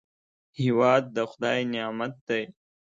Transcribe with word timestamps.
هېواد 0.61 1.03
د 1.15 1.17
خدای 1.31 1.59
نعمت 1.73 2.13
دی 2.27 2.43